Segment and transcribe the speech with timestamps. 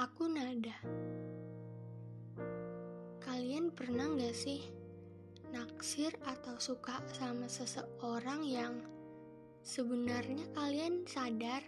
[0.00, 0.76] ada.
[3.20, 4.64] Kalian pernah gak sih
[5.52, 8.80] naksir atau suka sama seseorang yang
[9.60, 11.60] sebenarnya kalian sadar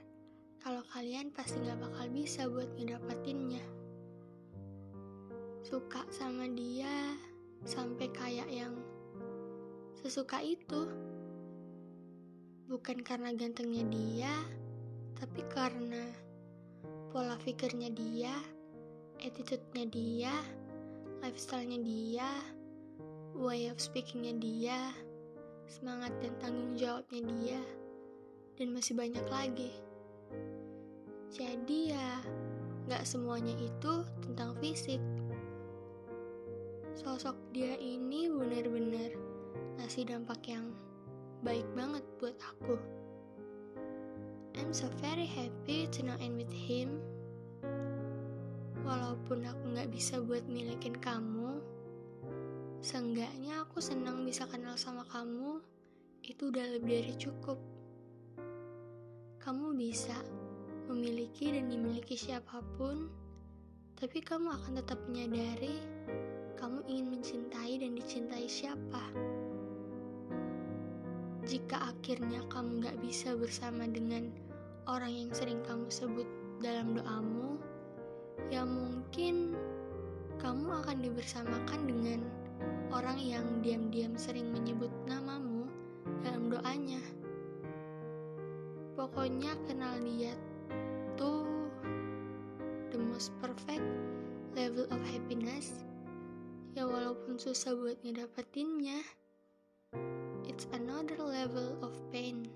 [0.64, 3.60] kalau kalian pasti gak bakal bisa buat ngedapatinnya?
[5.60, 7.12] Suka sama dia
[7.69, 8.80] sampai kayak yang
[10.01, 10.88] sesuka itu.
[12.64, 14.33] Bukan karena gantengnya dia,
[15.20, 16.21] tapi karena
[17.12, 18.33] pola pikirnya dia,
[19.21, 20.33] attitude-nya dia,
[21.21, 22.29] lifestyle-nya dia,
[23.37, 24.97] way of speaking-nya dia,
[25.69, 27.61] semangat dan tanggung jawabnya dia,
[28.57, 29.77] dan masih banyak lagi.
[31.29, 32.25] Jadi ya,
[32.88, 35.01] gak semuanya itu tentang fisik.
[36.97, 39.13] Sosok dia ini benar-benar
[39.77, 40.73] ngasih dampak yang
[41.45, 42.80] baik banget buat aku.
[44.62, 47.02] I'm so very happy to know and with him.
[48.87, 51.59] Walaupun aku nggak bisa buat milikin kamu,
[52.79, 55.59] seenggaknya aku senang bisa kenal sama kamu.
[56.23, 57.59] Itu udah lebih dari cukup.
[59.43, 60.15] Kamu bisa
[60.87, 63.10] memiliki dan dimiliki siapa pun,
[63.99, 65.75] tapi kamu akan tetap menyadari
[66.54, 69.10] kamu ingin mencintai dan dicintai siapa.
[71.50, 74.51] Jika akhirnya kamu gak bisa bersama dengan
[74.87, 76.27] orang yang sering kamu sebut
[76.62, 77.59] dalam doamu,
[78.50, 79.55] ya mungkin
[80.43, 82.21] kamu akan dibersamakan dengan
[82.91, 85.71] orang yang diam-diam sering menyebut namamu
[86.27, 87.03] dalam doanya.
[88.99, 90.34] Pokoknya kenal dia
[91.16, 91.47] tuh
[92.93, 93.84] the most perfect
[94.53, 95.83] level of happiness.
[96.72, 99.05] Ya walaupun susah buat ngedapetinnya,
[100.49, 102.49] it's another level of pain.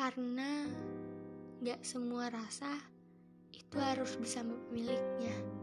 [0.00, 0.64] Karena
[1.60, 2.72] gak semua rasa
[3.52, 5.59] itu harus bersama pemiliknya.